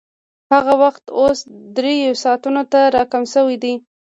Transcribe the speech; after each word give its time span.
هغه 0.53 0.73
وخت 0.83 1.03
اوس 1.19 1.39
درېیو 1.75 2.13
ساعتونو 2.23 2.61
ته 2.71 2.79
راکم 2.95 3.23
شوی 3.33 3.55
دی 3.63 3.73